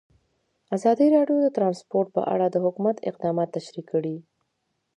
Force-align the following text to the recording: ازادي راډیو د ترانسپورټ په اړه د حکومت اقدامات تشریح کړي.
ازادي 0.75 1.07
راډیو 1.15 1.37
د 1.43 1.47
ترانسپورټ 1.57 2.07
په 2.15 2.21
اړه 2.33 2.45
د 2.49 2.55
حکومت 2.65 2.95
اقدامات 3.09 3.49
تشریح 3.57 3.85
کړي. 3.91 4.15